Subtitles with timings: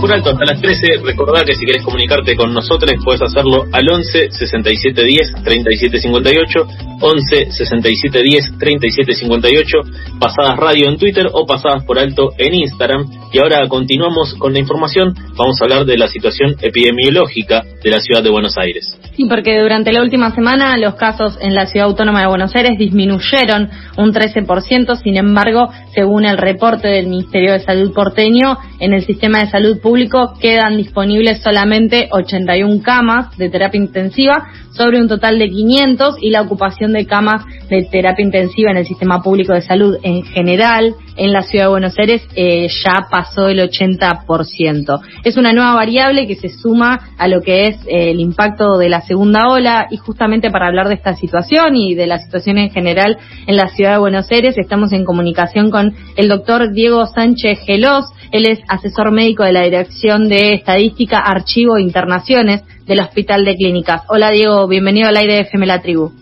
[0.00, 1.00] por alto hasta las 13.
[1.04, 6.66] Recordá que si querés comunicarte con nosotros puedes hacerlo al 11 67 10 37 58,
[7.00, 9.78] 11 67 10 37 58,
[10.18, 13.06] pasadas radio en Twitter o pasadas por alto en Instagram.
[13.32, 15.14] Y ahora continuamos con la información.
[15.36, 18.98] Vamos a hablar de la situación epidemiológica de la ciudad de Buenos Aires.
[19.16, 22.78] Sí, porque durante la última semana los casos en la ciudad autónoma de Buenos Aires
[22.78, 24.96] disminuyeron un 13%.
[25.02, 29.80] Sin embargo, según el reporte del Ministerio de Salud porteño, en el sistema de salud
[29.86, 36.30] público quedan disponibles solamente 81 camas de terapia intensiva sobre un total de 500 y
[36.30, 40.96] la ocupación de camas de terapia intensiva en el sistema público de salud en general
[41.16, 45.00] en la ciudad de Buenos Aires eh, ya pasó el 80%.
[45.24, 48.88] Es una nueva variable que se suma a lo que es eh, el impacto de
[48.88, 52.70] la segunda ola y justamente para hablar de esta situación y de la situación en
[52.70, 53.16] general
[53.46, 58.04] en la ciudad de Buenos Aires estamos en comunicación con el doctor Diego Sánchez Gelos.
[58.32, 63.56] Él es asesor médico de la Dirección de Estadística, Archivo e Internaciones del Hospital de
[63.56, 64.02] Clínicas.
[64.08, 66.12] Hola Diego, bienvenido al aire de FM La Tribu.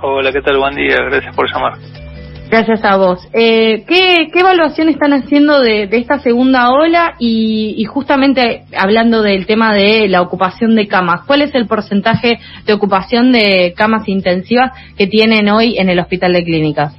[0.00, 0.58] Hola, ¿qué tal?
[0.58, 1.72] Buen día, gracias por llamar.
[2.50, 3.28] Gracias a vos.
[3.34, 10.08] Eh, ¿qué, evaluación están haciendo de, esta segunda ola y, justamente hablando del tema de
[10.08, 11.22] la ocupación de camas?
[11.26, 16.32] ¿Cuál es el porcentaje de ocupación de camas intensivas que tienen hoy en el Hospital
[16.32, 16.96] de Clínicas?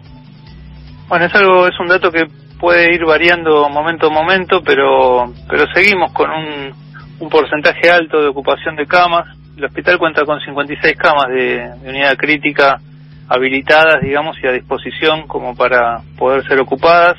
[1.08, 2.26] Bueno, es algo, es un dato que
[2.60, 6.74] puede ir variando momento a momento, pero, pero seguimos con un,
[7.20, 9.26] un porcentaje alto de ocupación de camas.
[9.58, 12.80] El hospital cuenta con 56 camas de, unidad crítica
[13.28, 17.18] habilitadas, digamos, y a disposición como para poder ser ocupadas.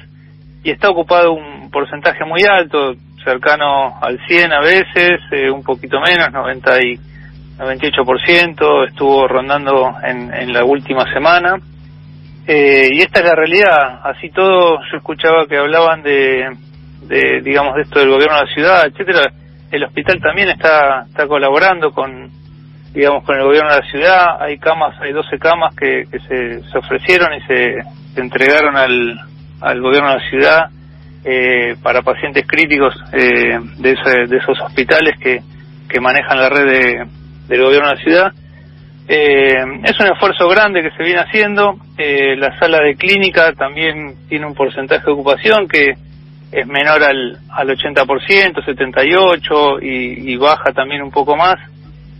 [0.62, 2.94] Y está ocupado un porcentaje muy alto,
[3.25, 6.98] cercano al 100 a veces, eh, un poquito menos, 90 y
[7.58, 11.56] 98%, estuvo rondando en, en la última semana.
[12.52, 14.00] Eh, y esta es la realidad.
[14.02, 16.50] Así todo, yo escuchaba que hablaban de,
[17.02, 19.32] de, digamos, de esto del gobierno de la ciudad, etcétera.
[19.70, 22.28] El hospital también está, está colaborando con,
[22.92, 24.42] digamos, con el gobierno de la ciudad.
[24.42, 29.16] Hay camas, hay 12 camas que, que se, se ofrecieron y se, entregaron al,
[29.60, 30.70] al gobierno de la ciudad
[31.22, 35.38] eh, para pacientes críticos eh, de, de esos hospitales que,
[35.88, 37.06] que manejan la red de,
[37.46, 38.32] del gobierno de la ciudad.
[39.12, 41.75] Eh, es un esfuerzo grande que se viene haciendo.
[41.98, 45.94] Eh, la sala de clínica también tiene un porcentaje de ocupación que
[46.53, 51.59] es menor al, al 80%, 78% y, y baja también un poco más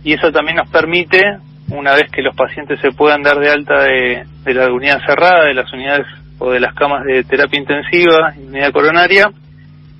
[0.03, 1.21] y eso también nos permite,
[1.69, 5.53] una vez que los pacientes se puedan dar de alta de, la unidad cerrada, de
[5.53, 6.07] las unidades
[6.39, 9.31] o de las camas de terapia intensiva y unidad coronaria,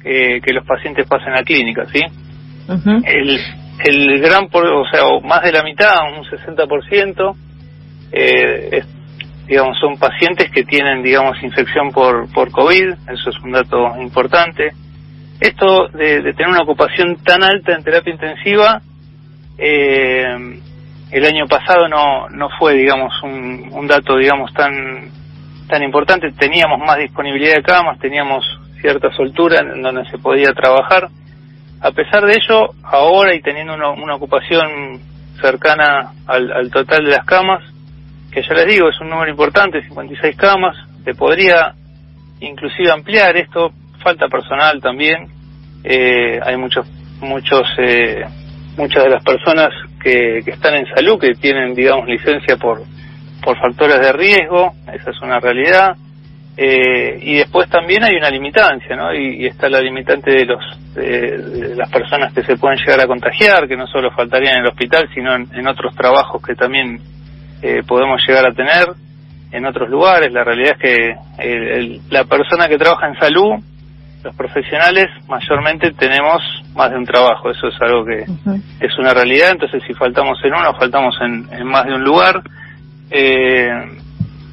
[0.03, 2.01] eh, que los pacientes pasen a clínica, ¿sí?
[3.05, 3.39] el,
[3.85, 7.35] el gran, o sea, más de la mitad, un 60%,
[8.11, 8.83] eh,
[9.47, 14.71] digamos, son pacientes que tienen, digamos, infección por, por COVID, eso es un dato importante.
[15.39, 18.81] Esto de, de tener una ocupación tan alta en terapia intensiva
[19.63, 20.59] eh,
[21.11, 25.11] el año pasado no, no fue, digamos, un, un dato, digamos, tan,
[25.67, 26.31] tan importante.
[26.31, 28.43] Teníamos más disponibilidad de camas, teníamos
[28.81, 31.09] cierta soltura en donde se podía trabajar.
[31.81, 34.99] A pesar de ello, ahora y teniendo una, una ocupación
[35.41, 37.63] cercana al, al, total de las camas,
[38.31, 41.73] que ya les digo, es un número importante, 56 camas, se podría
[42.39, 43.71] inclusive ampliar esto,
[44.03, 45.27] falta personal también,
[45.83, 46.87] eh, hay muchos,
[47.19, 48.23] muchos eh,
[48.77, 49.69] muchas de las personas
[50.01, 52.83] que, que están en salud, que tienen, digamos, licencia por,
[53.43, 55.95] por factores de riesgo, esa es una realidad.
[56.63, 59.11] Eh, y después también hay una limitancia, ¿no?
[59.11, 63.67] Y, está la limitante de los de, las personas que se pueden llegar a contagiar,
[63.67, 66.99] que no solo faltarían en el hospital, sino en, otros trabajos que también
[67.63, 68.93] eh, podemos llegar a tener
[69.51, 70.31] en otros lugares.
[70.31, 71.15] La realidad es que
[72.11, 73.63] la persona que trabaja en salud
[74.23, 76.43] los profesionales mayormente tenemos
[76.75, 78.23] más de un trabajo, eso es algo que
[78.85, 82.43] es una realidad, entonces si faltamos en uno, faltamos en, más de un lugar.
[83.09, 84.00] Eh,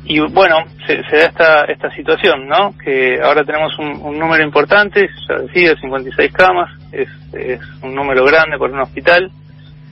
[0.08, 2.74] y bueno, se, da esta, esta situación, ¿no?
[2.82, 8.58] Que ahora tenemos un, número importante, ya decía, 56 camas, es, es un número grande
[8.58, 9.30] por un hospital.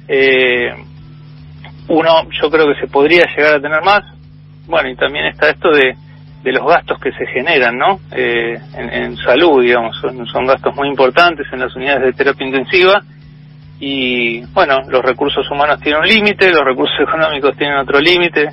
[0.08, 0.72] Eh,
[1.88, 4.02] uno, yo creo que se podría llegar a tener más.
[4.66, 5.94] Bueno, y también está esto de
[6.46, 7.98] de los gastos que se generan, ¿no?
[8.12, 13.02] Eh, en, salud, digamos, son, gastos muy importantes en las unidades de terapia intensiva
[13.80, 18.48] y, bueno, los recursos humanos tienen un límite, los recursos económicos tienen otro límite.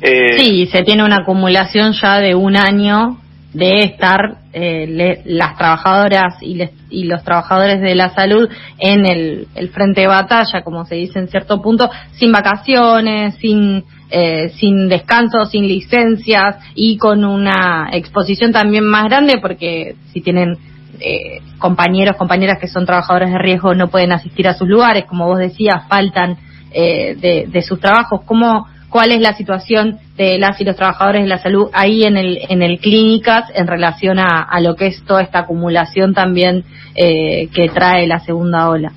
[0.00, 3.18] Eh, sí, se tiene una acumulación ya de un año
[3.52, 6.60] de estar eh, las trabajadoras y,
[6.90, 8.48] y, los trabajadores de la salud
[8.78, 13.84] en el, el frente de batalla, como se dice en cierto punto, sin vacaciones, sin
[14.10, 20.56] eh, sin descanso, sin licencias y con una exposición también más grande porque si tienen
[20.98, 25.26] eh, compañeros, compañeras que son trabajadores de riesgo no pueden asistir a sus lugares, como
[25.26, 26.36] vos decías, faltan
[26.70, 28.20] de, de, sus trabajos.
[28.24, 32.16] ¿Cómo, ¿Cuál es la situación de las y los trabajadores de la salud ahí en
[32.16, 36.64] el, en el clínicas en relación a, a lo que es toda esta acumulación también
[36.94, 38.92] que trae la segunda ola?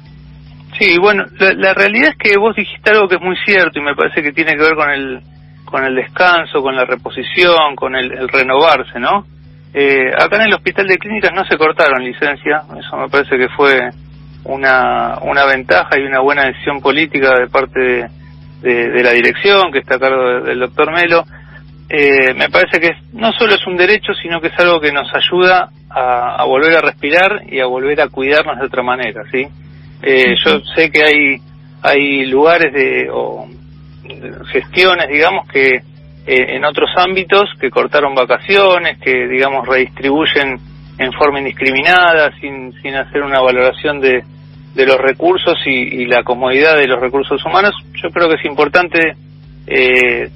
[0.81, 1.25] Sí, bueno,
[1.57, 4.31] la, realidad es que vos dijiste algo que es muy cierto y me parece que
[4.31, 5.21] tiene que ver con el,
[5.65, 9.25] con el descanso, con la reposición, con el, renovarse, ¿no?
[9.73, 13.47] Eh, acá en el Hospital de Clínicas no se cortaron licencia, eso me parece que
[13.49, 13.91] fue
[14.43, 18.07] una, una ventaja y una buena decisión política de parte de,
[18.63, 21.23] la dirección que está a cargo del doctor Melo.
[21.89, 25.09] Eh, me parece que no solo es un derecho, sino que es algo que nos
[25.13, 29.45] ayuda a, a volver a respirar y a volver a cuidarnos de otra manera, ¿sí?
[30.01, 31.37] Eh, yo sé que hay,
[31.81, 33.45] hay lugares de, o
[34.51, 40.57] gestiones, digamos, que eh, en otros ámbitos que cortaron vacaciones, que, digamos, redistribuyen
[40.97, 44.23] en forma indiscriminada, sin, sin hacer una valoración de,
[44.73, 47.73] de los recursos y, la comodidad de los recursos humanos.
[48.01, 49.15] Yo creo que es importante,
[49.67, 50.29] eh,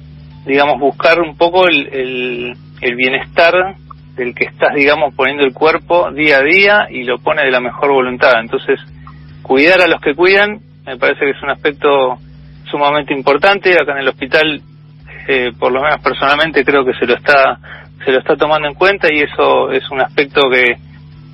[0.44, 3.76] digamos, buscar un poco el, el, el bienestar
[4.16, 7.60] del que estás, digamos, poniendo el cuerpo día a día y lo pone de la
[7.60, 8.40] mejor voluntad.
[8.40, 8.80] Entonces,
[9.42, 12.18] cuidar a los que cuidan me parece que es un aspecto
[12.70, 14.60] sumamente importante acá en el hospital
[15.28, 17.58] eh, por lo menos personalmente creo que se lo está
[18.04, 20.76] se lo está tomando en cuenta y eso es un aspecto que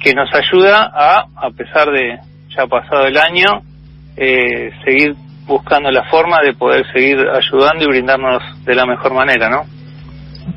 [0.00, 2.18] que nos ayuda a a pesar de
[2.56, 3.62] ya pasado el año
[4.16, 5.14] eh, seguir
[5.46, 9.62] buscando la forma de poder seguir ayudando y brindarnos de la mejor manera no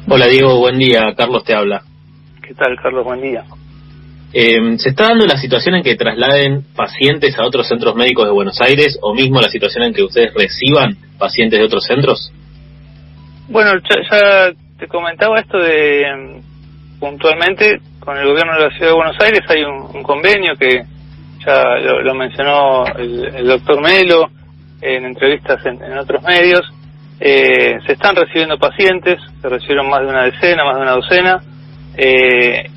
[0.07, 1.13] hola Diego buen día.
[1.15, 1.81] Carlos te habla.
[2.41, 3.43] Qué tal Carlos buen día.
[4.33, 8.33] Eh, ¿Se está dando la situación en que trasladen pacientes a otros centros médicos de
[8.33, 12.33] Buenos Aires o mismo la situación en que ustedes reciban pacientes de otros centros?
[13.47, 16.41] Bueno, ya, te comentaba esto de
[16.99, 20.81] puntualmente con el gobierno de la ciudad de Buenos Aires hay un, convenio que
[21.45, 24.29] ya lo, mencionó el, doctor Melo
[24.81, 26.61] en entrevistas en, otros medios.
[27.19, 31.41] Eh, se están recibiendo pacientes, se recibieron más de una decena, más de una docena.
[31.97, 32.69] Eh,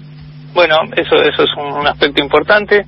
[0.54, 2.84] bueno, eso, eso es un, aspecto importante.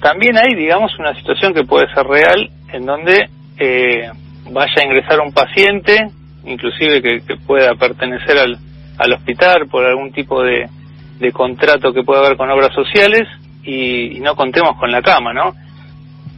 [0.00, 3.28] También hay, digamos, una situación que puede ser real en donde
[3.58, 4.10] eh,
[4.50, 5.98] vaya a ingresar un paciente,
[6.44, 8.56] inclusive que, pueda pertenecer al,
[8.98, 10.68] al hospital por algún tipo de
[11.32, 13.28] contrato que pueda haber con obras sociales
[13.70, 15.54] y, no contemos con la cama, ¿no?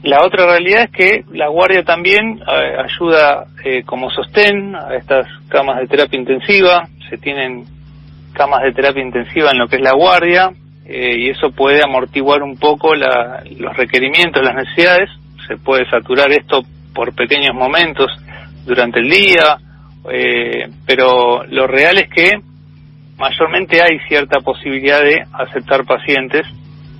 [0.02, 5.26] La otra realidad es que la guardia también eh, ayuda eh, como sostén a estas
[5.48, 7.64] camas de terapia intensiva, se tienen
[8.32, 10.50] camas de terapia intensiva en lo que es la guardia,
[10.84, 15.10] eh, y eso puede amortiguar un poco los requerimientos, las necesidades.
[15.46, 16.62] Se puede saturar esto
[16.94, 18.10] por pequeños momentos
[18.66, 19.58] durante el día,
[20.10, 22.32] eh, pero lo real es que
[23.16, 26.46] mayormente hay cierta posibilidad de aceptar pacientes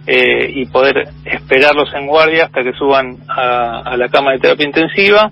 [0.06, 5.30] eh, y poder esperarlos en guardia hasta que suban a, la cama de terapia intensiva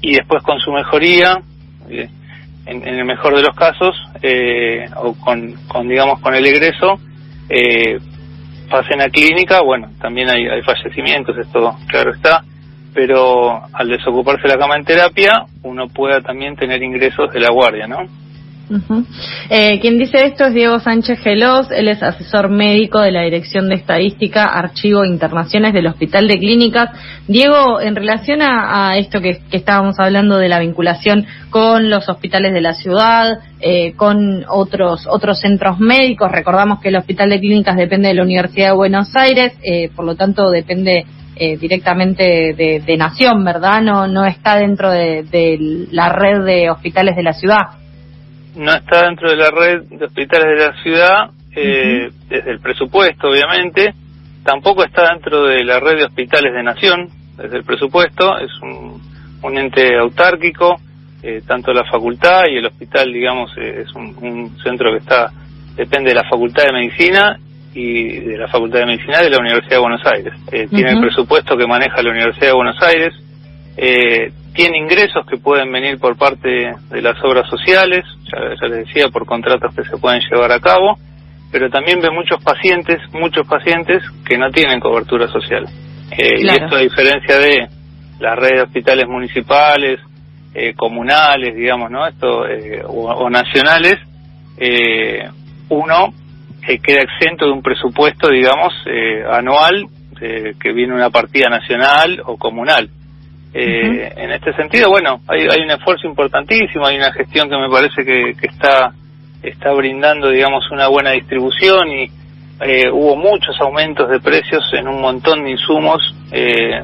[0.00, 1.40] y después con su mejoría,
[1.88, 2.08] en,
[2.66, 3.94] en, el mejor de los casos,
[4.96, 6.98] o con, con digamos con el egreso,
[7.48, 7.98] eh,
[8.70, 12.42] pasen a clínica, bueno, también hay, hay fallecimientos, esto claro está,
[12.94, 17.86] pero al desocuparse la cama en terapia, uno pueda también tener ingresos de la guardia,
[17.86, 17.98] ¿no?
[19.50, 23.68] Eh, quien dice esto es Diego Sánchez Gelos, él es asesor médico de la Dirección
[23.68, 26.90] de Estadística, Archivo Internaciones del Hospital de Clínicas.
[27.28, 32.60] Diego, en relación a, esto que, estábamos hablando de la vinculación con los hospitales de
[32.60, 38.08] la ciudad, eh, con otros, otros centros médicos, recordamos que el Hospital de Clínicas depende
[38.08, 41.04] de la Universidad de Buenos Aires, eh, por lo tanto depende
[41.36, 43.82] eh, directamente de, Nación, ¿verdad?
[43.82, 47.81] No, no está dentro de la red de hospitales de la ciudad
[48.54, 53.28] no está dentro de la red de hospitales de la ciudad, eh, desde el presupuesto,
[53.28, 53.94] obviamente,
[54.44, 59.00] tampoco está dentro de la red de hospitales de Nación, desde el presupuesto, es un,
[59.42, 60.76] un ente autárquico,
[61.22, 65.30] eh, tanto la facultad y el hospital, digamos, eh, es un, centro que está,
[65.76, 67.38] depende de la Facultad de Medicina
[67.74, 70.34] y de la Facultad de Medicina de la Universidad de Buenos Aires.
[70.50, 73.14] Tiene el presupuesto que maneja la Universidad de Buenos Aires,
[74.54, 79.26] tiene ingresos que pueden venir por parte de las obras sociales, ya, les decía, por
[79.26, 80.98] contratos que se pueden llevar a cabo,
[81.50, 85.66] pero también ve muchos pacientes, muchos pacientes que no tienen cobertura social.
[86.16, 87.68] Eh, y esto a diferencia de
[88.20, 90.00] las redes de hospitales municipales,
[90.54, 92.06] eh, comunales, digamos, ¿no?
[92.06, 93.96] Esto, eh, o, nacionales,
[95.68, 96.12] uno
[96.82, 98.72] queda exento de un presupuesto, digamos,
[99.30, 99.86] anual,
[100.20, 102.88] que viene una partida nacional o comunal.
[103.54, 107.68] Eh, en este sentido, bueno, hay, hay un esfuerzo importantísimo, hay una gestión que me
[107.68, 108.92] parece que, está,
[109.42, 112.10] está brindando, digamos, una buena distribución y
[112.60, 116.82] eh, hubo muchos aumentos de precios en un montón de insumos eh,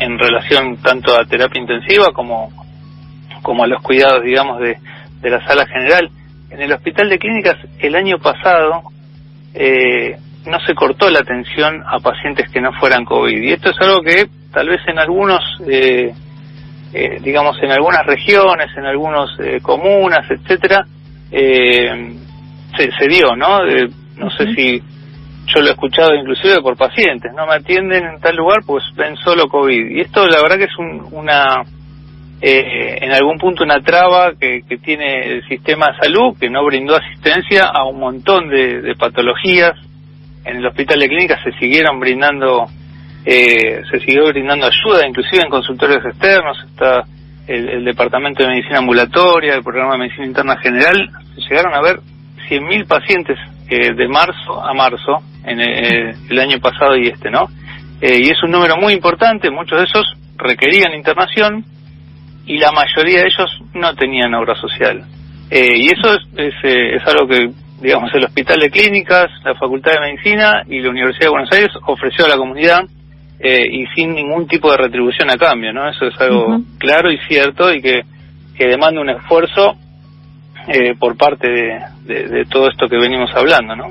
[0.00, 2.50] en relación tanto a terapia intensiva como,
[3.42, 4.76] como a los cuidados, digamos, de,
[5.20, 6.10] de la sala general.
[6.50, 8.82] En el hospital de clínicas el año pasado
[9.54, 13.42] eh, no se cortó la atención a pacientes que no fueran COVID.
[13.42, 14.26] Y esto es algo que
[14.58, 16.12] tal vez en algunos, eh,
[16.92, 20.84] eh, digamos, en algunas regiones, en algunas eh, comunas, etcétera,
[21.30, 22.16] eh,
[22.76, 23.60] se, se dio, ¿no?
[24.16, 24.82] no sé si
[25.46, 29.14] yo lo he escuchado inclusive por pacientes, no me atienden en tal lugar pues ven
[29.14, 29.90] solo COVID.
[29.92, 31.62] Y esto la verdad que es un, una,
[32.40, 36.64] eh, en algún punto una traba que, que, tiene el sistema de salud, que no
[36.64, 39.74] brindó asistencia a un montón de, de patologías.
[40.44, 42.66] En el hospital de clínicas se siguieron brindando,
[43.30, 47.04] eh, se siguió brindando ayuda, inclusive en consultorios externos, está
[47.46, 52.00] el, el Departamento de Medicina Ambulatoria, el Programa de Medicina Interna General, llegaron a ver
[52.48, 53.36] 100.000 pacientes
[53.68, 57.48] eh, de marzo a marzo, en eh, el año pasado y este, ¿no?
[58.00, 60.06] Eh, y es un número muy importante, muchos de esos
[60.36, 61.64] requerían internación
[62.46, 65.04] y la mayoría de ellos no tenían obra social.
[65.50, 67.50] Eh, y eso es, es, es, algo que,
[67.82, 71.70] digamos, el Hospital de Clínicas, la Facultad de Medicina y la Universidad de Buenos Aires
[71.86, 72.84] ofreció a la comunidad
[73.40, 75.88] eh, y sin ningún tipo de retribución a cambio, ¿no?
[75.88, 76.78] Eso es algo uh -huh.
[76.78, 78.02] claro y cierto y que,
[78.56, 79.76] que demanda un esfuerzo
[80.68, 83.86] eh, por parte de, de, de, todo esto que venimos hablando, ¿no?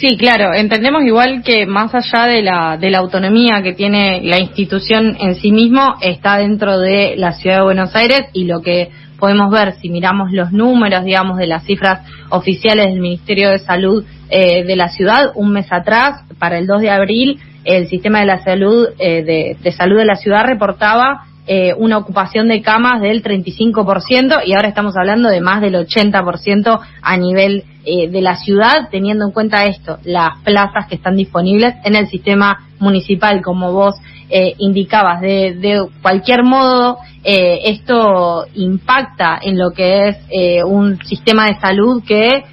[0.00, 0.54] Sí, claro.
[0.54, 5.34] Entendemos igual que más allá de la, de la autonomía que tiene la institución en
[5.34, 9.74] sí mismo, está dentro de la ciudad de Buenos Aires y lo que podemos ver
[9.80, 14.76] si miramos los números, digamos, de las cifras oficiales del Ministerio de Salud eh, de
[14.76, 18.88] la ciudad, un mes atrás, para el 2 de abril, el sistema de la salud
[18.98, 24.42] eh, de, de salud de la ciudad reportaba eh, una ocupación de camas del 35%
[24.44, 29.24] y ahora estamos hablando de más del 80% a nivel eh, de la ciudad, teniendo
[29.24, 33.96] en cuenta esto, las plazas que están disponibles en el sistema municipal, como vos
[34.28, 35.20] eh, indicabas.
[35.20, 41.58] De, de, cualquier modo, eh, esto impacta en lo que es eh, un sistema de
[41.58, 42.44] salud que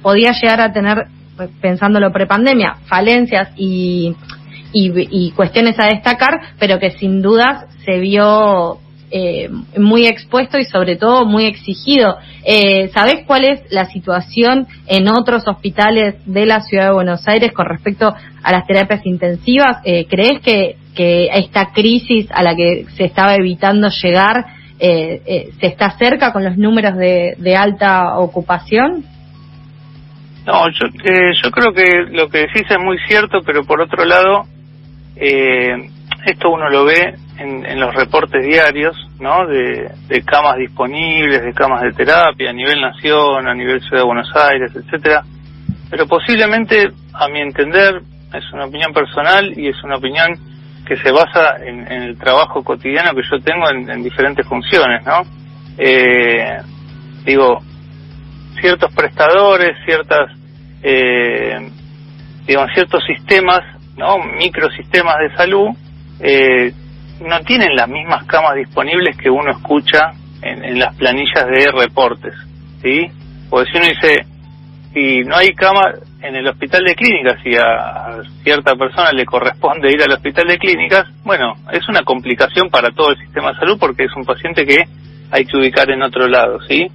[0.00, 1.08] podía llegar a tener,
[1.60, 4.14] pensándolo prepandemia, falencias y,
[4.72, 4.92] y,
[5.26, 8.78] y cuestiones a destacar, pero que sin dudas se vio
[9.10, 12.16] eh, muy expuesto y sobre todo muy exigido.
[12.44, 17.52] Eh, ¿Sabés cuál es la situación en otros hospitales de la ciudad de Buenos Aires
[17.52, 19.78] con respecto a las terapias intensivas?
[19.84, 24.46] Eh, ¿Crees que, que esta crisis a la que se estaba evitando llegar
[24.78, 29.04] eh, eh, se está cerca con los números de, de alta ocupación?
[30.46, 34.04] No, yo, eh, yo creo que lo que decís es muy cierto, pero por otro
[34.04, 34.44] lado,
[35.16, 35.90] eh,
[36.24, 39.44] esto uno lo ve en, en, los reportes diarios, ¿no?
[39.46, 39.90] De,
[40.24, 44.70] camas disponibles, de camas de terapia a nivel nación, a nivel ciudad de Buenos Aires,
[44.74, 45.24] etcétera.
[45.90, 50.28] Pero posiblemente, a mi entender, es una opinión personal y es una opinión
[50.86, 55.04] que se basa en, en el trabajo cotidiano que yo tengo en, en diferentes funciones,
[55.04, 55.22] ¿no?
[55.76, 56.58] Eh,
[57.24, 57.60] digo,
[58.60, 60.30] ciertos prestadores, ciertas,
[60.82, 61.70] eh,
[62.46, 63.60] digamos, ciertos sistemas,
[63.96, 64.18] ¿no?
[64.18, 65.68] Microsistemas de salud,
[66.20, 66.72] eh,
[67.20, 72.34] no tienen las mismas camas disponibles que uno escucha en, en las planillas de reportes,
[72.82, 73.06] ¿sí?
[73.48, 74.26] Porque si uno dice,
[74.92, 75.92] si no hay cama
[76.22, 80.46] en el hospital de clínicas y a, a, cierta persona le corresponde ir al hospital
[80.48, 84.24] de clínicas, bueno, es una complicación para todo el sistema de salud porque es un
[84.24, 84.84] paciente que
[85.30, 86.86] hay que ubicar en otro lado, ¿sí?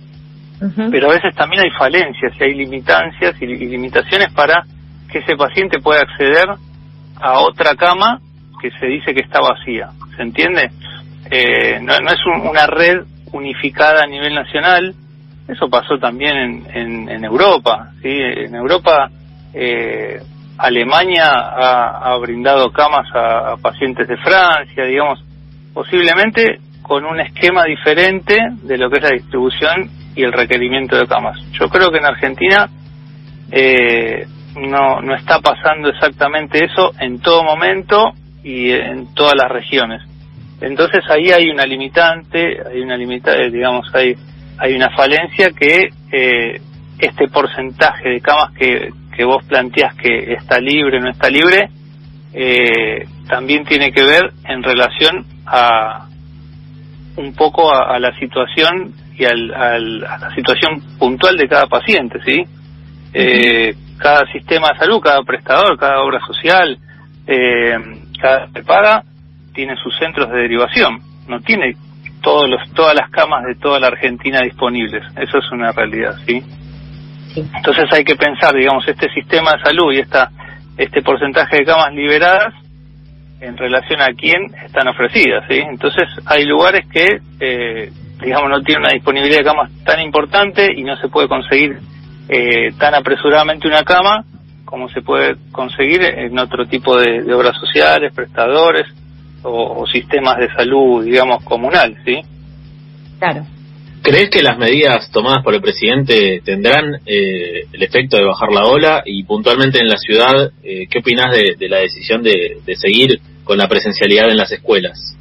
[0.91, 4.63] Pero a veces también hay falencias y hay limitancias y, limitaciones para
[5.11, 6.45] que ese paciente pueda acceder
[7.19, 8.21] a otra cama
[8.61, 9.89] que se dice que está vacía.
[10.15, 10.69] ¿Se entiende?
[11.31, 13.01] Eh, no, es un, una red
[13.31, 14.93] unificada a nivel nacional.
[15.47, 17.89] Eso pasó también en, en, en Europa.
[18.03, 18.09] ¿sí?
[18.09, 19.09] En Europa,
[19.55, 20.21] eh,
[20.59, 25.23] Alemania ha, ha, brindado camas a, pacientes de Francia, digamos,
[25.73, 31.07] posiblemente con un esquema diferente de lo que es la distribución y el requerimiento de
[31.07, 31.37] camas.
[31.51, 32.69] Yo creo que en Argentina
[33.51, 34.25] eh,
[34.55, 38.13] no, no está pasando exactamente eso en todo momento
[38.43, 40.01] y en todas las regiones.
[40.59, 44.15] Entonces ahí hay una limitante, hay una limita, eh, digamos, hay,
[44.57, 46.61] hay una falencia que eh,
[46.99, 51.69] este porcentaje de camas que, que vos planteás que está libre o no está libre,
[52.33, 56.07] eh, también tiene que ver en relación a
[57.17, 62.19] un poco a la situación y al, al, a la situación puntual de cada paciente,
[62.25, 62.43] ¿sí?
[63.13, 66.77] Eh, cada sistema de salud, cada prestador, cada obra social,
[67.27, 67.77] eh,
[68.19, 69.03] cada paga
[69.53, 71.75] tiene sus centros de derivación, no tiene
[72.21, 76.41] todos los, todas las camas de toda la Argentina disponibles, eso es una realidad, ¿sí?
[77.35, 80.29] Entonces hay que pensar, digamos, este sistema de salud y esta
[80.77, 82.53] este porcentaje de camas liberadas
[83.39, 85.57] en relación a quién están ofrecidas, ¿sí?
[85.57, 87.91] Entonces hay lugares que, eh,
[88.21, 91.79] digamos, no tienen una disponibilidad de camas tan importante y no se puede conseguir
[92.29, 94.25] eh, tan apresuradamente una cama
[94.71, 98.87] como se puede conseguir en otro tipo de, obras sociales, prestadores
[99.43, 102.21] o, sistemas de salud, digamos, comunal, ¿sí?
[103.19, 103.45] Claro.
[104.01, 108.63] ¿Crees que las medidas tomadas por el presidente tendrán eh, el efecto de bajar la
[108.63, 109.03] ola?
[109.05, 113.67] Y puntualmente en la ciudad, eh, ¿qué opinas de, la decisión de, seguir con la
[113.67, 115.17] presencialidad en las escuelas?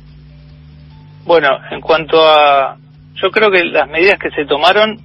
[1.25, 2.77] Bueno, en cuanto a...
[3.15, 4.99] Yo creo que las medidas que se tomaron,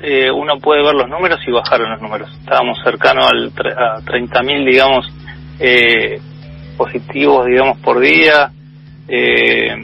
[0.00, 2.30] eh, uno puede ver los números y bajaron los números.
[2.40, 5.06] Estábamos cercanos al, a 30.000, digamos,
[6.76, 8.50] positivos, digamos, por día.
[9.08, 9.76] Eh,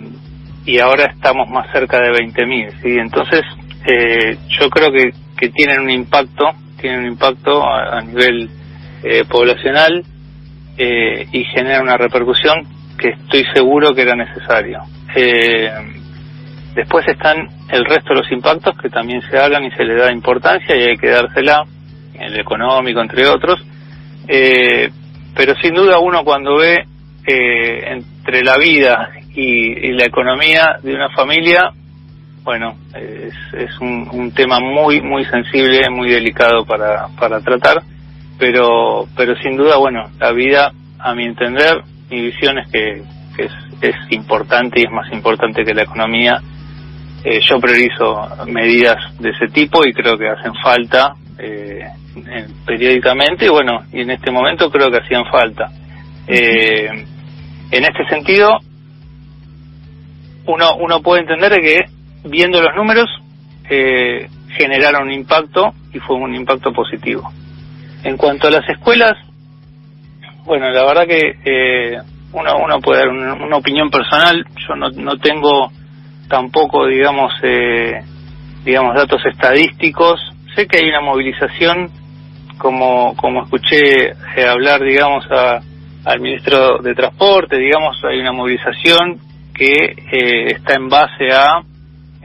[0.67, 2.99] y ahora estamos más cerca de 20.000, ¿sí?
[2.99, 3.43] Entonces,
[3.87, 6.45] eh, yo creo que, que tienen un impacto,
[6.81, 8.51] tienen un impacto a, nivel
[9.05, 10.05] eh, poblacional
[10.77, 12.67] eh, y genera una repercusión
[12.99, 14.81] que estoy seguro que era necesario.
[15.15, 15.71] Eh,
[16.77, 20.13] después están el resto de los impactos que también se hablan y se le da
[20.13, 21.65] importancia y hay que dársela,
[22.21, 23.59] el económico entre otros,
[24.29, 24.91] eh,
[25.35, 26.85] pero sin duda uno cuando ve
[27.27, 31.71] eh, entre la vida y, la economía de una familia,
[32.43, 37.83] bueno, es, es un, un, tema muy, muy sensible, muy delicado para, para tratar,
[38.39, 43.03] pero, pero sin duda, bueno, la vida, a mi entender, mi visión es que,
[43.39, 46.41] es, es importante y es más importante que la economía.
[47.29, 51.85] Eh, yo priorizo medidas de ese tipo y creo que hacen falta eh,
[52.65, 55.69] periódicamente, bueno, y en este momento creo que hacían falta.
[56.29, 56.87] Eh,
[57.73, 58.61] en este sentido,
[60.47, 61.81] uno, uno puede entender que
[62.23, 63.09] viendo los números
[63.69, 67.29] eh, generaron un impacto y fue un impacto positivo.
[68.05, 69.15] En cuanto a las escuelas,
[70.45, 71.99] bueno, la verdad que eh,
[72.33, 75.73] uno, uno puede dar una, opinión personal, yo no, no tengo
[76.29, 78.03] tampoco, digamos, eh,
[78.65, 80.21] digamos, datos estadísticos,
[80.55, 81.91] sé que hay una movilización,
[82.59, 85.61] como, como escuché eh, hablar, digamos, a,
[86.05, 89.21] al ministro de Transporte, digamos, hay una movilización
[89.55, 91.63] que eh, está en base a,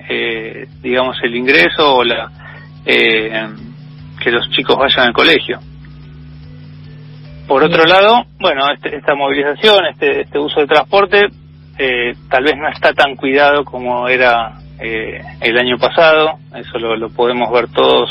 [0.09, 2.29] eh, digamos, el ingreso o la
[2.85, 3.47] eh,
[4.21, 5.59] que los chicos vayan al colegio.
[7.47, 11.27] Por otro lado, bueno, este, esta movilización, este, este uso de transporte,
[12.29, 17.67] tal vez no está tan cuidado como era el año pasado, eso lo, podemos ver
[17.69, 18.09] todos,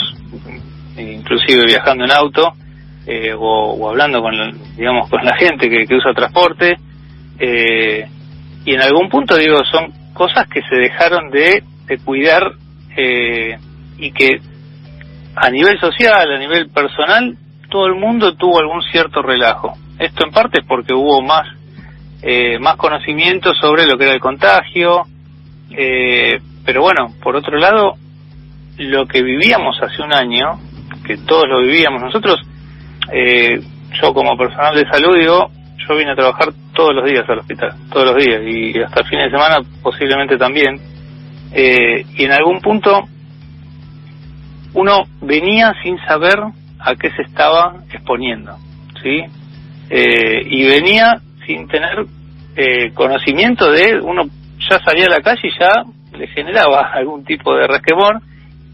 [0.97, 2.53] inclusive viajando en auto
[3.39, 4.35] o, hablando con,
[4.77, 6.77] digamos, con la gente que, que usa transporte.
[7.39, 8.07] Eh,
[8.67, 11.63] y en algún punto digo son cosas que se dejaron de,
[12.05, 12.53] cuidar
[12.97, 13.59] eh,
[13.99, 14.39] y que
[15.35, 17.37] a nivel social, a nivel personal,
[17.69, 19.77] todo el mundo tuvo algún cierto relajo.
[19.99, 21.47] Esto en parte es porque hubo más
[22.23, 25.05] eh, más conocimiento sobre lo que era el contagio,
[25.71, 27.95] eh, pero bueno, por otro lado,
[28.79, 30.59] lo que vivíamos hace un año,
[31.07, 32.41] que todos lo vivíamos nosotros,
[33.13, 33.61] eh,
[34.01, 37.75] yo como personal de salud digo, yo vine a trabajar todos los días al hospital,
[37.91, 40.81] todos los días, y hasta el fin de semana posiblemente también.
[41.53, 43.09] Eh, y en algún punto
[44.75, 46.39] uno venía sin saber
[46.79, 48.57] a qué se estaba exponiendo,
[49.03, 49.25] ¿sí?
[49.91, 52.07] Eh, y venía sin tener
[52.57, 54.23] eh, conocimiento de, uno
[54.71, 55.83] ya salía a la calle y ya
[56.17, 58.21] le generaba algún tipo de resquemor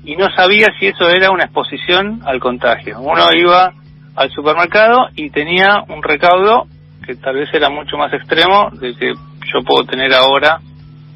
[0.05, 3.01] y no sabía si eso era una exposición al contagio.
[3.01, 3.73] Uno iba
[4.15, 6.67] al supermercado y tenía un recaudo
[7.05, 10.61] que tal vez era mucho más extremo del que yo puedo tener ahora.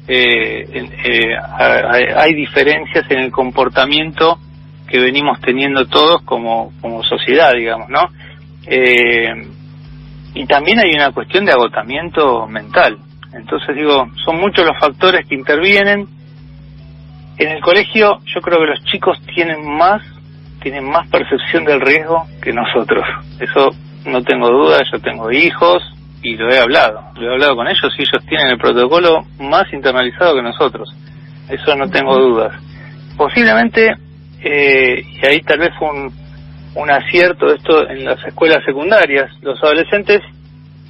[0.07, 1.35] Eh, eh,
[2.15, 4.39] hay diferencias en el comportamiento
[4.89, 8.09] que venimos teniendo todos como, como sociedad, digamos, ¿no?
[8.67, 9.33] Eh,
[10.33, 12.97] y también hay una cuestión de agotamiento mental.
[13.33, 16.07] Entonces digo, son muchos los factores que intervienen.
[17.37, 20.01] En el colegio yo creo que los chicos tienen más,
[20.61, 23.03] tienen más percepción del riesgo que nosotros.
[23.39, 23.69] Eso
[24.05, 25.83] no tengo duda, yo tengo hijos
[26.23, 29.71] y lo he hablado, lo he hablado con ellos y ellos tienen el protocolo más
[29.73, 30.93] internalizado que nosotros,
[31.49, 32.53] eso no tengo dudas.
[33.17, 33.95] Posiblemente,
[34.43, 36.20] eh, y ahí tal vez fue un,
[36.75, 40.21] un acierto esto en las escuelas secundarias, los adolescentes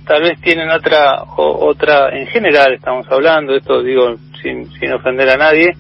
[0.06, 5.38] tal vez tienen otra, otra, en general estamos hablando, esto digo sin, sin ofender a
[5.38, 5.74] nadie,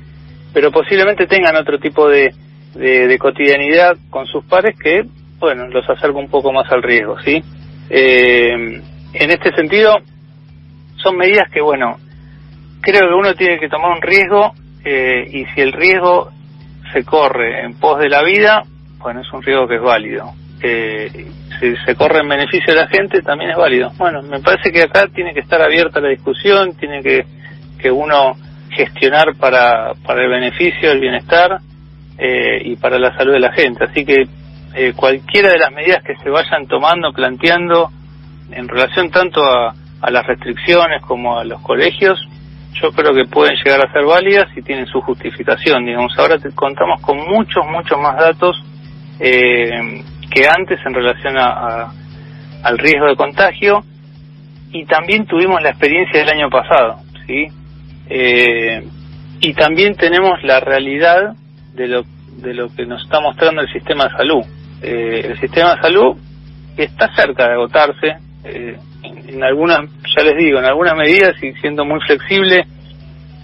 [0.53, 2.33] pero posiblemente tengan otro tipo de,
[2.75, 5.03] de, de cotidianidad con sus pares que
[5.41, 7.43] bueno, los acerca un poco más al riesgo, ¿sí?
[7.89, 9.97] Eh, en este sentido,
[10.97, 11.97] son medidas que, bueno,
[12.79, 14.53] creo que uno tiene que tomar un riesgo
[14.85, 16.29] eh, y si el riesgo
[16.93, 18.63] se corre en pos de la vida,
[19.01, 20.33] bueno, es un riesgo que es válido.
[20.63, 21.09] Eh,
[21.59, 23.91] si se corre en beneficio de la gente, también es válido.
[23.97, 27.25] Bueno, me parece que acá tiene que estar abierta la discusión, tiene que,
[27.79, 28.35] que uno
[28.69, 31.59] gestionar para, para el beneficio, el bienestar
[32.17, 33.85] eh, y para la salud de la gente.
[33.85, 34.27] Así que
[34.73, 37.89] eh, cualquiera de las medidas que se vayan tomando, planteando
[38.51, 42.19] en relación tanto a, a las restricciones como a los colegios,
[42.81, 45.85] yo creo que pueden llegar a ser válidas y tienen su justificación.
[45.85, 48.63] Digamos, ahora te contamos con muchos, muchos más datos
[49.21, 51.91] eh, que antes en relación a,
[52.63, 53.83] al riesgo de contagio
[54.71, 57.47] y también tuvimos la experiencia del año pasado, ¿sí?
[58.09, 58.83] Eh,
[59.41, 61.35] y también tenemos la realidad
[61.73, 62.03] de lo,
[62.37, 64.43] de lo que nos está mostrando el sistema de salud.
[64.81, 66.17] Eh, el sistema de salud
[66.77, 71.85] está cerca de agotarse, eh, en, algunas, ya les digo, en algunas medidas y siendo
[71.85, 72.65] muy flexible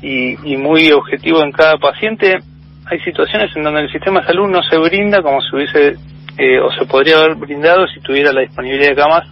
[0.01, 2.37] y muy objetivo en cada paciente,
[2.89, 5.95] hay situaciones en donde el sistema de salud no se brinda como se hubiese
[6.37, 9.27] eh, o se podría haber brindado si tuviera la disponibilidad de camas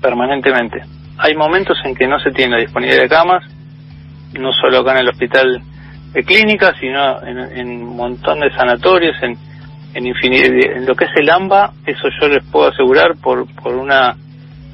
[0.00, 0.82] permanentemente.
[1.18, 3.44] Hay momentos en que no se tiene la disponibilidad de camas,
[4.38, 5.62] no solo acá en el hospital
[6.12, 9.36] de clínicas, sino en, un montón de sanatorios, en,
[9.94, 14.16] en, en lo que es el AMBA, eso yo les puedo asegurar por, por una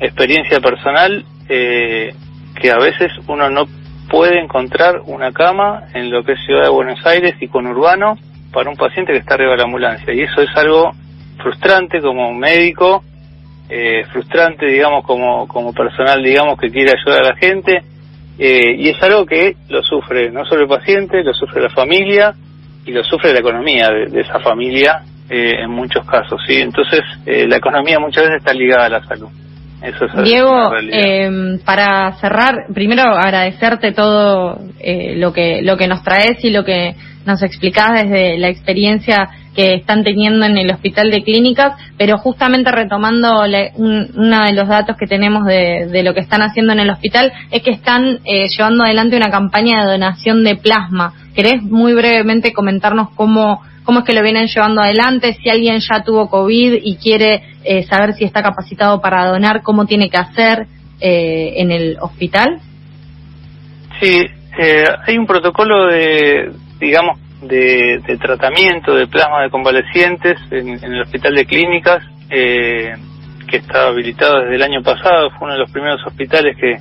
[0.01, 2.15] experiencia personal, eh,
[2.61, 3.67] que a veces uno no
[4.09, 8.17] puede encontrar una cama en lo que es Ciudad de Buenos Aires y con Urbano
[8.53, 10.13] para un paciente que está arriba de la ambulancia.
[10.13, 10.93] Y eso es algo
[11.43, 13.05] frustrante como médico,
[13.69, 17.83] eh, frustrante, digamos, como, como personal, digamos, que quiere ayudar a la gente.
[18.39, 22.33] Eh, y es algo que lo sufre no solo el paciente, lo sufre la familia
[22.87, 26.55] y lo sufre la economía de, esa familia eh, en muchos casos, ¿sí?
[26.61, 29.29] Entonces, la economía muchas veces está ligada a la salud.
[30.25, 36.51] Diego, eh, para cerrar, primero agradecerte todo eh, lo que lo que nos traes y
[36.51, 41.75] lo que nos explicás desde la experiencia que están teniendo en el hospital de clínicas,
[41.97, 43.43] pero justamente retomando
[43.77, 47.63] uno de los datos que tenemos de, lo que están haciendo en el hospital es
[47.63, 51.13] que están eh, llevando adelante una campaña de donación de plasma.
[51.35, 56.03] ¿Querés muy brevemente comentarnos cómo cómo es que lo vienen llevando adelante, si alguien ya
[56.05, 60.67] tuvo COVID y quiere eh, saber si está capacitado para donar, cómo tiene que hacer
[61.01, 62.61] eh, en el hospital.
[63.99, 64.27] Sí,
[64.59, 71.35] eh, hay un protocolo de, digamos, de, tratamiento de plasma de convalecientes en, el hospital
[71.35, 76.59] de clínicas que está habilitado desde el año pasado, fue uno de los primeros hospitales
[76.61, 76.77] que,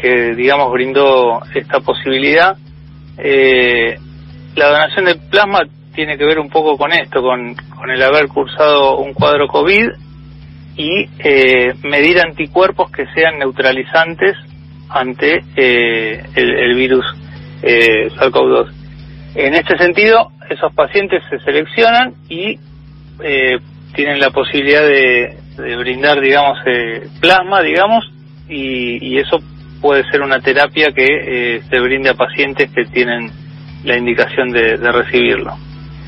[0.00, 2.56] que digamos, brindó esta posibilidad.
[4.54, 5.62] la donación de plasma
[5.98, 9.88] tiene que ver un poco con esto, con, con el haber cursado un cuadro COVID
[10.76, 14.36] y eh, medir anticuerpos que sean neutralizantes
[14.88, 17.04] ante eh, el, virus
[17.62, 18.70] eh, SARS-CoV-2.
[19.34, 22.60] En este sentido, esos pacientes se seleccionan y
[23.24, 23.58] eh,
[23.92, 25.36] tienen la posibilidad de,
[25.78, 26.58] brindar, digamos,
[27.20, 28.08] plasma, digamos,
[28.48, 29.40] y, eso
[29.80, 33.32] puede ser una terapia que se brinde a pacientes que tienen
[33.82, 35.56] la indicación de recibirlo.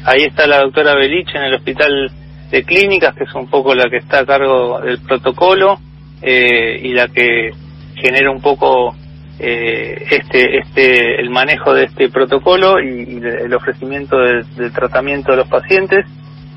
[0.05, 2.11] Ahí está la doctora Belich en el hospital
[2.51, 5.79] de clínicas, que es un poco la que está a cargo del protocolo
[6.23, 7.51] eh, y la que
[7.95, 8.95] genera un poco
[9.39, 15.49] eh, este, este, el manejo de este protocolo y, el ofrecimiento del tratamiento de los
[15.49, 16.07] pacientes.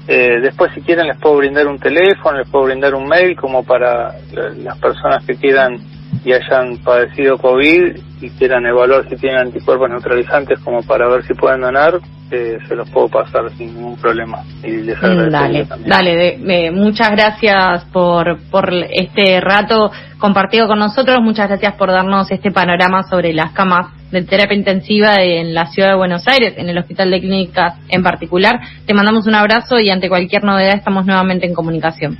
[0.07, 3.63] Eh, después, si quieren, les puedo brindar un teléfono, les puedo brindar un mail como
[3.63, 4.13] para
[4.57, 5.77] las personas que quieran
[6.25, 11.33] y hayan padecido COVID y quieran evaluar si tienen anticuerpos neutralizantes como para ver si
[11.33, 11.99] pueden donar,
[12.31, 14.39] eh, se los puedo pasar sin ningún problema.
[14.63, 21.49] Y les mm, dale, dale, muchas gracias por, por este rato compartido con nosotros, muchas
[21.49, 25.95] gracias por darnos este panorama sobre las camas de terapia intensiva en la ciudad de
[25.95, 28.59] Buenos Aires, en el Hospital de Clínicas en particular.
[28.85, 32.17] Te mandamos un abrazo y ante cualquier novedad estamos nuevamente en comunicación.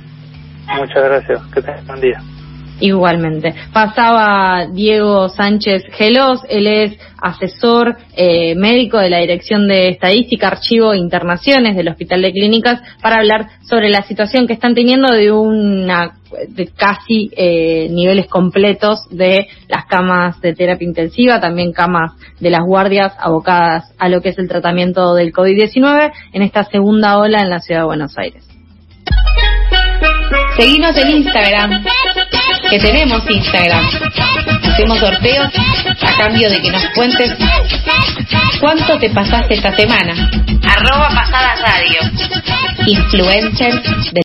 [0.78, 2.20] Muchas gracias, que tengan buen día.
[2.80, 3.54] Igualmente.
[3.72, 10.92] Pasaba Diego Sánchez Gelos, él es asesor eh, médico de la Dirección de Estadística, Archivo
[10.92, 15.30] e Internaciones del Hospital de Clínicas para hablar sobre la situación que están teniendo de
[15.30, 16.14] una
[16.48, 22.62] de casi eh, niveles completos de las camas de terapia intensiva, también camas de las
[22.66, 27.50] guardias abocadas a lo que es el tratamiento del COVID-19 en esta segunda ola en
[27.50, 28.53] la ciudad de Buenos Aires.
[30.56, 31.84] Seguimos en Instagram
[32.70, 33.84] que tenemos Instagram.
[34.72, 35.48] Hacemos sorteos
[36.02, 37.32] a cambio de que nos cuentes
[38.60, 40.30] cuánto te pasaste esta semana.
[40.66, 42.00] Arroba Pasada Radio.
[42.86, 44.12] Influencer de